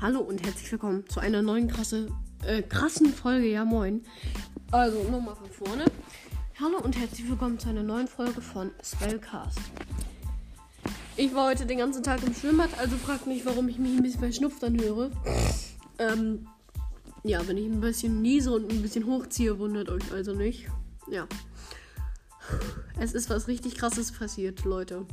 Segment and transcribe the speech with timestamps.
[0.00, 2.06] Hallo und herzlich willkommen zu einer neuen krasse,
[2.44, 3.48] äh, krassen Folge.
[3.48, 4.04] Ja, moin.
[4.70, 5.86] Also, nochmal von vorne.
[6.60, 9.58] Hallo und herzlich willkommen zu einer neuen Folge von Spellcast.
[11.16, 14.02] Ich war heute den ganzen Tag im Schwimmbad, also fragt mich, warum ich mich ein
[14.04, 15.10] bisschen verschnupft anhöre.
[15.98, 16.46] Ähm,
[17.24, 20.68] ja, wenn ich ein bisschen niese und ein bisschen hochziehe, wundert euch also nicht.
[21.10, 21.26] Ja.
[23.00, 25.06] Es ist was richtig krasses passiert, Leute.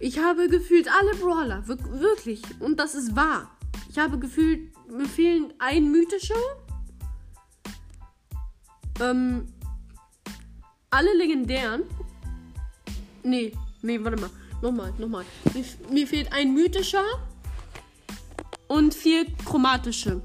[0.00, 2.42] Ich habe gefühlt alle Brawler, wir wirklich.
[2.60, 3.50] Und das ist wahr.
[3.90, 6.34] Ich habe gefühlt, mir fehlen ein mythischer.
[9.00, 9.52] Ähm,
[10.90, 11.82] alle legendären.
[13.22, 13.52] Nee,
[13.82, 14.30] nee, warte mal.
[14.62, 15.24] Nochmal, nochmal.
[15.54, 17.04] Mir, mir fehlt ein mythischer
[18.68, 20.20] und vier chromatische.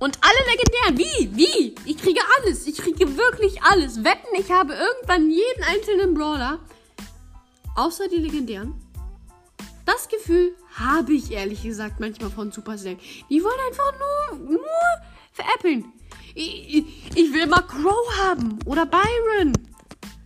[0.00, 0.98] Und alle legendären.
[0.98, 1.36] Wie?
[1.36, 1.74] Wie?
[1.90, 2.66] Ich kriege alles.
[2.66, 4.04] Ich kriege wirklich alles.
[4.04, 6.58] Wetten, ich habe irgendwann jeden einzelnen Brawler.
[7.74, 8.74] Außer die legendären.
[9.84, 12.96] Das Gefühl habe ich ehrlich gesagt manchmal von Supercell.
[13.28, 13.92] Die wollen einfach
[14.38, 14.60] nur, nur
[15.32, 15.92] veräppeln.
[16.34, 18.58] Ich, ich, ich will mal Crow haben.
[18.64, 19.52] Oder Byron.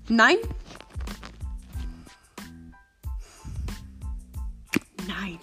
[0.09, 0.37] Nein.
[5.07, 5.39] Nein.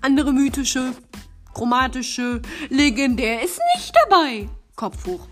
[0.00, 0.94] Andere mythische,
[1.52, 4.48] chromatische, legendär ist nicht dabei.
[4.74, 5.28] Kopf hoch.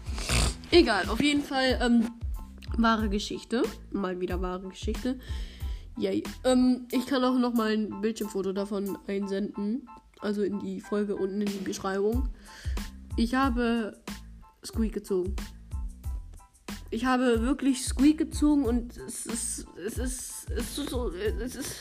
[0.70, 2.08] Egal, auf jeden Fall ähm,
[2.76, 3.62] wahre Geschichte.
[3.90, 5.18] Mal wieder wahre Geschichte.
[6.00, 6.22] Yay.
[6.44, 9.86] Ähm, ich kann auch noch mal ein Bildschirmfoto davon einsenden.
[10.20, 12.30] Also in die Folge unten in die Beschreibung.
[13.16, 14.00] Ich habe
[14.64, 15.36] Squeak gezogen.
[16.90, 19.66] Ich habe wirklich Squeak gezogen und es ist.
[19.76, 20.50] Es ist.
[20.50, 21.10] Es ist so.
[21.10, 21.76] Es ist.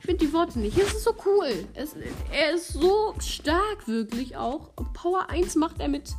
[0.00, 0.76] Ich finde die Worte nicht.
[0.76, 1.48] Es ist so cool.
[1.72, 1.94] Es,
[2.30, 4.74] er ist so stark, wirklich auch.
[4.92, 6.14] Power 1 macht er mit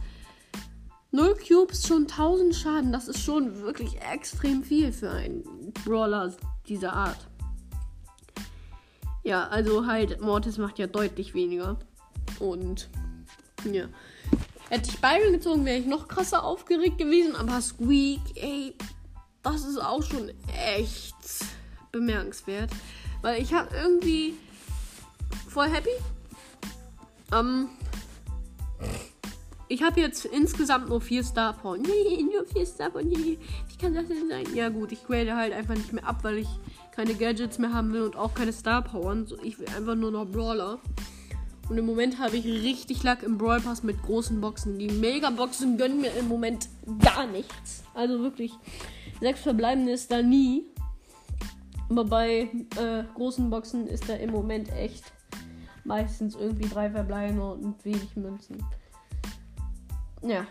[1.11, 2.91] 0 Cubes schon 1000 Schaden.
[2.91, 6.35] Das ist schon wirklich extrem viel für einen Brawler
[6.71, 7.27] dieser Art.
[9.23, 11.77] Ja, also halt, Mortis macht ja deutlich weniger.
[12.39, 12.89] Und
[13.69, 13.87] ja.
[14.69, 17.35] Hätte ich Byron gezogen, wäre ich noch krasser aufgeregt gewesen.
[17.35, 18.73] Aber Squeak, ey,
[19.43, 21.15] das ist auch schon echt
[21.91, 22.71] bemerkenswert.
[23.21, 24.35] Weil ich habe irgendwie
[25.49, 25.89] voll happy.
[27.33, 27.67] Ähm,
[29.71, 31.77] ich habe jetzt insgesamt nur vier Star Power.
[31.81, 33.03] Nee, nur vier Star Power.
[33.03, 33.37] Nee,
[33.69, 34.45] wie kann das denn sein?
[34.53, 36.47] Ja gut, ich grade halt einfach nicht mehr ab, weil ich
[36.93, 39.15] keine Gadgets mehr haben will und auch keine Star Power.
[39.43, 40.79] Ich will einfach nur noch Brawler.
[41.69, 44.77] Und im Moment habe ich richtig Lack im Brawl Pass mit großen Boxen.
[44.77, 46.67] Die Mega-Boxen gönnen mir im Moment
[46.99, 47.83] gar nichts.
[47.93, 48.51] Also wirklich,
[49.21, 50.65] sechs verbleibende ist da nie.
[51.87, 55.13] Aber bei äh, großen Boxen ist da im Moment echt
[55.85, 58.57] meistens irgendwie drei verbleibende und wenig Münzen.
[60.23, 60.45] Ja.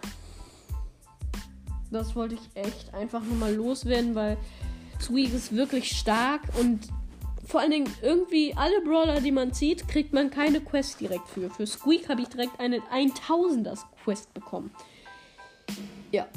[1.91, 4.37] Das wollte ich echt einfach nur mal loswerden, weil
[5.01, 6.89] Squeak ist wirklich stark und
[7.47, 11.51] vor allen Dingen irgendwie alle Brawler, die man zieht, kriegt man keine Quest direkt für.
[11.51, 14.71] Für Squeak habe ich direkt eine 1000er Quest bekommen.
[16.13, 16.29] Ja,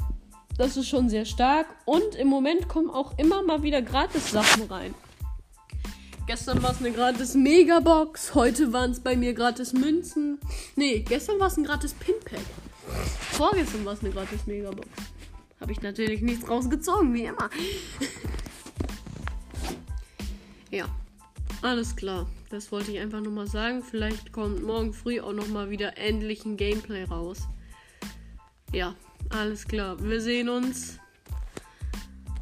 [0.58, 4.64] das ist schon sehr stark und im Moment kommen auch immer mal wieder gratis Sachen
[4.64, 4.94] rein.
[6.26, 10.38] Gestern war es eine gratis Megabox, heute waren es bei mir gratis Münzen.
[10.74, 12.40] Nee, gestern war es ein gratis Pinpack.
[13.32, 14.88] Vorgestern war es eine gratis Megabox.
[15.60, 17.50] Habe ich natürlich nichts rausgezogen, wie immer.
[20.70, 20.86] ja,
[21.62, 22.26] alles klar.
[22.50, 23.82] Das wollte ich einfach nur mal sagen.
[23.82, 27.48] Vielleicht kommt morgen früh auch noch mal wieder endlich ein Gameplay raus.
[28.72, 28.94] Ja,
[29.30, 30.02] alles klar.
[30.02, 30.98] Wir sehen uns.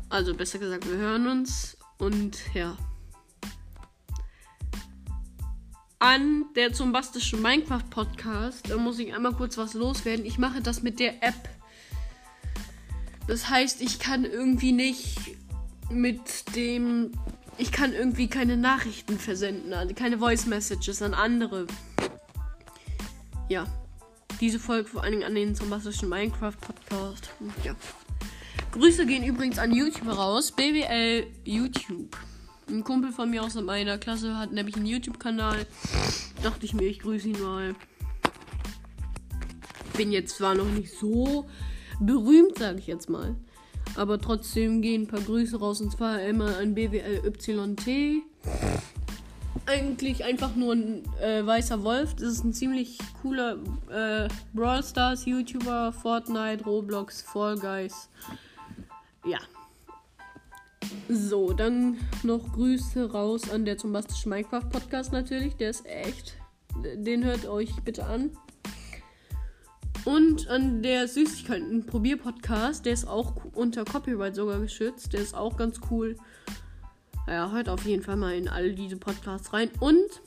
[0.09, 1.77] Also besser gesagt, wir hören uns.
[1.99, 2.77] Und ja.
[6.03, 10.27] An der zumbastischen Minecraft Podcast, da muss ich einmal kurz was loswerden.
[10.27, 11.49] Ich mache das mit der App.
[13.29, 15.37] Das heißt, ich kann irgendwie nicht
[15.91, 17.13] mit dem.
[17.57, 21.69] Ich kann irgendwie keine Nachrichten versenden, keine Voice Messages an andere.
[23.49, 23.69] Ja.
[24.41, 27.31] Diese Folge vor allen Dingen an den zumbastischen Minecraft Podcast.
[27.63, 27.77] Ja.
[28.73, 30.51] Grüße gehen übrigens an YouTube raus.
[30.51, 32.17] BWL YouTube.
[32.69, 35.67] Ein Kumpel von mir aus meiner Klasse hat nämlich einen YouTube-Kanal.
[36.43, 37.75] Dachte ich mir, ich grüße ihn mal.
[39.97, 41.47] Bin jetzt zwar noch nicht so
[42.01, 43.37] berühmt, sage ich jetzt mal.
[43.97, 48.23] Aber trotzdem gehen ein paar Grüße raus und zwar immer an BWLYT.
[49.67, 52.15] Eigentlich einfach nur ein äh, weißer Wolf.
[52.15, 53.59] Das ist ein ziemlich cooler
[53.91, 58.09] äh, Brawl Stars YouTuber, Fortnite, Roblox, Fall Guys.
[59.25, 59.39] Ja.
[61.09, 65.57] So, dann noch Grüße raus an der Zumbastische Minecraft Podcast natürlich.
[65.57, 66.35] Der ist echt.
[66.97, 68.31] Den hört euch bitte an.
[70.05, 72.87] Und an der Süßigkeiten Probier Podcast.
[72.87, 75.13] Der ist auch unter Copyright sogar geschützt.
[75.13, 76.17] Der ist auch ganz cool.
[77.29, 79.71] Ja, hört auf jeden Fall mal in all diese Podcasts rein.
[79.79, 80.23] Und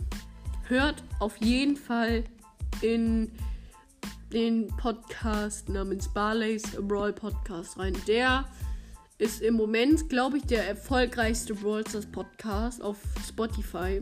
[0.67, 2.23] hört auf jeden Fall
[2.81, 3.31] in
[4.31, 7.95] den Podcast namens Barley's Brawl Podcast rein.
[8.07, 8.45] Der
[9.17, 12.97] ist im Moment, glaube ich, der erfolgreichste Brawl Stars Podcast auf
[13.27, 14.01] Spotify.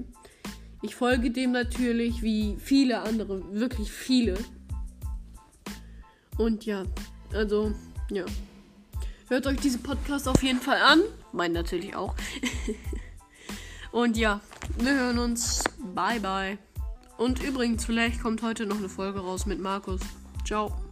[0.81, 4.37] Ich folge dem natürlich wie viele andere, wirklich viele.
[6.37, 6.83] Und ja,
[7.33, 7.73] also,
[8.09, 8.25] ja.
[9.29, 11.01] Hört euch diese Podcast auf jeden Fall an.
[11.31, 12.13] Mein natürlich auch.
[13.91, 14.41] Und ja,
[14.77, 15.63] wir hören uns.
[15.95, 16.57] Bye, bye.
[17.17, 20.01] Und übrigens, vielleicht kommt heute noch eine Folge raus mit Markus.
[20.45, 20.82] Ciao.